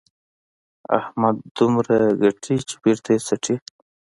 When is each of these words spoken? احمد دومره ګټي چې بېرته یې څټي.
احمد 0.99 1.35
دومره 1.57 1.95
ګټي 2.23 2.55
چې 2.67 2.75
بېرته 2.83 3.09
یې 3.15 3.19
څټي. 3.27 3.55